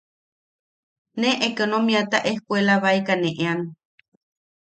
Ne 1.21 1.29
ekonomiata 1.47 2.17
ejkuelabaeka 2.31 3.13
ne 3.21 3.29
ean. 3.47 3.59